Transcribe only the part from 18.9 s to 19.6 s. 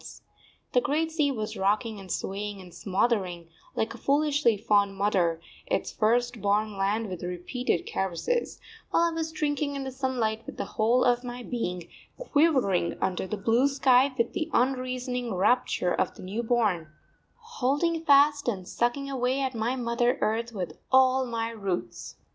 away at